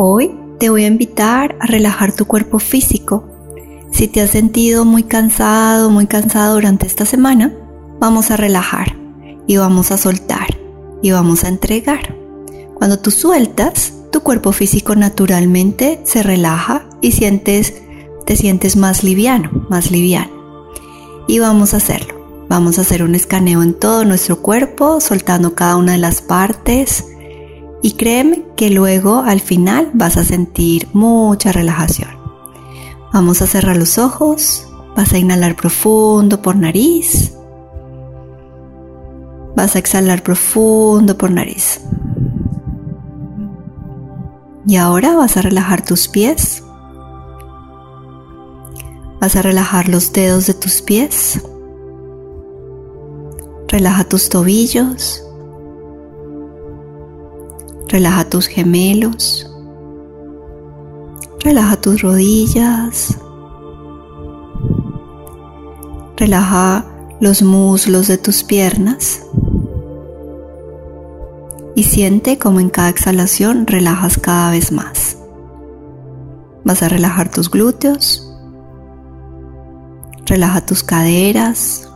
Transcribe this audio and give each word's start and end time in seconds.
Hoy 0.00 0.30
te 0.60 0.70
voy 0.70 0.84
a 0.84 0.86
invitar 0.86 1.56
a 1.58 1.66
relajar 1.66 2.12
tu 2.14 2.24
cuerpo 2.24 2.60
físico. 2.60 3.24
Si 3.90 4.06
te 4.06 4.20
has 4.20 4.30
sentido 4.30 4.84
muy 4.84 5.02
cansado, 5.02 5.90
muy 5.90 6.06
cansado 6.06 6.54
durante 6.54 6.86
esta 6.86 7.04
semana, 7.04 7.52
vamos 7.98 8.30
a 8.30 8.36
relajar 8.36 8.96
y 9.48 9.56
vamos 9.56 9.90
a 9.90 9.98
soltar 9.98 10.56
y 11.02 11.10
vamos 11.10 11.42
a 11.42 11.48
entregar. 11.48 12.14
Cuando 12.74 13.00
tú 13.00 13.10
sueltas, 13.10 13.92
tu 14.12 14.20
cuerpo 14.20 14.52
físico 14.52 14.94
naturalmente 14.94 16.00
se 16.04 16.22
relaja 16.22 16.88
y 17.00 17.10
sientes, 17.10 17.74
te 18.24 18.36
sientes 18.36 18.76
más 18.76 19.02
liviano, 19.02 19.66
más 19.68 19.90
liviano. 19.90 20.30
Y 21.26 21.40
vamos 21.40 21.74
a 21.74 21.78
hacerlo. 21.78 22.46
Vamos 22.48 22.78
a 22.78 22.82
hacer 22.82 23.02
un 23.02 23.16
escaneo 23.16 23.64
en 23.64 23.74
todo 23.74 24.04
nuestro 24.04 24.42
cuerpo, 24.42 25.00
soltando 25.00 25.56
cada 25.56 25.74
una 25.74 25.92
de 25.92 25.98
las 25.98 26.22
partes. 26.22 27.04
Y 27.82 27.92
créeme 27.92 28.44
que 28.56 28.70
luego 28.70 29.20
al 29.20 29.40
final 29.40 29.90
vas 29.94 30.16
a 30.16 30.24
sentir 30.24 30.88
mucha 30.92 31.52
relajación. 31.52 32.10
Vamos 33.12 33.40
a 33.40 33.46
cerrar 33.46 33.76
los 33.76 33.98
ojos, 33.98 34.66
vas 34.96 35.12
a 35.12 35.18
inhalar 35.18 35.54
profundo 35.56 36.42
por 36.42 36.56
nariz. 36.56 37.34
Vas 39.54 39.76
a 39.76 39.78
exhalar 39.78 40.22
profundo 40.22 41.16
por 41.16 41.30
nariz. 41.30 41.80
Y 44.66 44.76
ahora 44.76 45.16
vas 45.16 45.36
a 45.36 45.42
relajar 45.42 45.84
tus 45.84 46.08
pies. 46.08 46.62
Vas 49.20 49.34
a 49.34 49.42
relajar 49.42 49.88
los 49.88 50.12
dedos 50.12 50.46
de 50.46 50.54
tus 50.54 50.82
pies. 50.82 51.40
Relaja 53.68 54.04
tus 54.04 54.28
tobillos. 54.28 55.27
Relaja 57.88 58.24
tus 58.28 58.46
gemelos. 58.46 59.50
Relaja 61.40 61.80
tus 61.80 62.02
rodillas. 62.02 63.18
Relaja 66.16 66.84
los 67.20 67.42
muslos 67.42 68.08
de 68.08 68.18
tus 68.18 68.44
piernas. 68.44 69.22
Y 71.74 71.84
siente 71.84 72.38
como 72.38 72.60
en 72.60 72.70
cada 72.70 72.88
exhalación 72.88 73.66
relajas 73.66 74.18
cada 74.18 74.50
vez 74.50 74.72
más. 74.72 75.16
Vas 76.64 76.82
a 76.82 76.88
relajar 76.88 77.30
tus 77.30 77.50
glúteos. 77.50 78.24
Relaja 80.26 80.60
tus 80.60 80.82
caderas, 80.82 81.88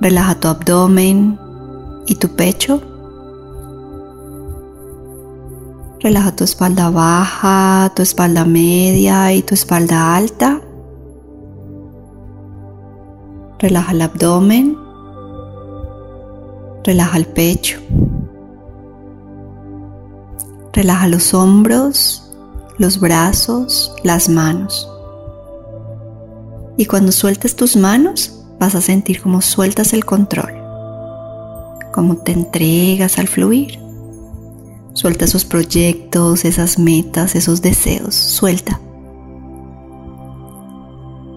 Relaja 0.00 0.34
tu 0.34 0.48
abdomen 0.48 1.38
y 2.06 2.14
tu 2.14 2.28
pecho. 2.28 2.80
Relaja 6.02 6.34
tu 6.34 6.44
espalda 6.44 6.88
baja, 6.88 7.92
tu 7.94 8.00
espalda 8.00 8.46
media 8.46 9.34
y 9.34 9.42
tu 9.42 9.52
espalda 9.52 10.16
alta. 10.16 10.62
Relaja 13.58 13.92
el 13.92 14.00
abdomen. 14.00 14.78
Relaja 16.84 17.18
el 17.18 17.26
pecho. 17.26 17.78
Relaja 20.72 21.06
los 21.06 21.34
hombros, 21.34 22.32
los 22.78 22.98
brazos, 22.98 23.94
las 24.02 24.30
manos. 24.30 24.90
Y 26.78 26.86
cuando 26.86 27.12
sueltes 27.12 27.56
tus 27.56 27.76
manos, 27.76 28.42
vas 28.58 28.74
a 28.74 28.80
sentir 28.80 29.20
como 29.20 29.42
sueltas 29.42 29.92
el 29.92 30.06
control, 30.06 30.54
como 31.92 32.16
te 32.16 32.32
entregas 32.32 33.18
al 33.18 33.28
fluir. 33.28 33.89
Suelta 34.92 35.24
esos 35.24 35.44
proyectos, 35.44 36.44
esas 36.44 36.78
metas, 36.78 37.34
esos 37.34 37.62
deseos, 37.62 38.14
suelta. 38.14 38.80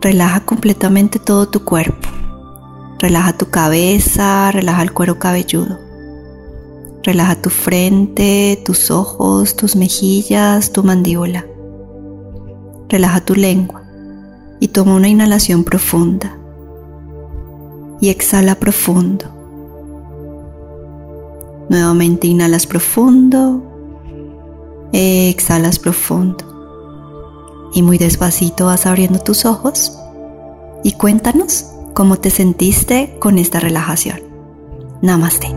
Relaja 0.00 0.40
completamente 0.40 1.18
todo 1.18 1.48
tu 1.48 1.64
cuerpo. 1.64 2.08
Relaja 2.98 3.36
tu 3.36 3.50
cabeza, 3.50 4.50
relaja 4.52 4.82
el 4.82 4.92
cuero 4.92 5.18
cabelludo. 5.18 5.78
Relaja 7.02 7.40
tu 7.40 7.50
frente, 7.50 8.60
tus 8.64 8.90
ojos, 8.90 9.54
tus 9.54 9.76
mejillas, 9.76 10.72
tu 10.72 10.82
mandíbula. 10.82 11.46
Relaja 12.88 13.20
tu 13.20 13.34
lengua 13.34 13.82
y 14.60 14.68
toma 14.68 14.94
una 14.94 15.08
inhalación 15.08 15.62
profunda 15.64 16.36
y 18.00 18.08
exhala 18.08 18.56
profundo. 18.56 19.35
Nuevamente 21.68 22.26
inhalas 22.26 22.66
profundo, 22.66 23.62
exhalas 24.92 25.78
profundo. 25.78 26.44
Y 27.74 27.82
muy 27.82 27.98
despacito 27.98 28.66
vas 28.66 28.86
abriendo 28.86 29.18
tus 29.18 29.44
ojos 29.44 29.98
y 30.84 30.92
cuéntanos 30.92 31.66
cómo 31.94 32.16
te 32.16 32.30
sentiste 32.30 33.16
con 33.18 33.38
esta 33.38 33.58
relajación. 33.58 34.20
Namaste. 35.02 35.55